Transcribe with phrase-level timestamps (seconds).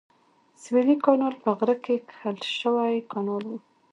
[0.61, 3.51] سویلي کانال په غره کې کښل شوی کانال و.